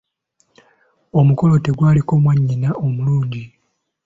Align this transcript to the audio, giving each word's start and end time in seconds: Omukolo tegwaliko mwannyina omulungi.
Omukolo 1.19 1.55
tegwaliko 1.65 2.13
mwannyina 2.21 2.69
omulungi. 2.85 3.43